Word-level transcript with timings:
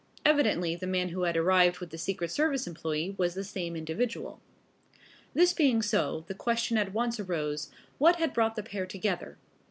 Evidently 0.25 0.75
the 0.75 0.87
man 0.87 1.09
who 1.09 1.25
had 1.25 1.37
arrived 1.37 1.77
with 1.77 1.91
the 1.91 1.97
secret 1.99 2.31
service 2.31 2.65
employee 2.65 3.13
was 3.19 3.35
the 3.35 3.43
same 3.43 3.75
individual. 3.75 4.39
This 5.35 5.53
being 5.53 5.83
so, 5.83 6.23
the 6.27 6.33
question 6.33 6.75
at 6.75 6.91
once 6.91 7.19
arose, 7.19 7.69
what 7.99 8.15
had 8.15 8.33
brought 8.33 8.55
the 8.55 8.63
pair 8.63 8.87
together? 8.87 9.37